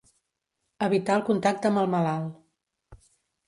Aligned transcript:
Evitar 0.87 1.19
el 1.21 1.25
contacte 1.29 1.71
amb 1.73 1.85
el 1.85 1.95
malalt. 1.95 3.07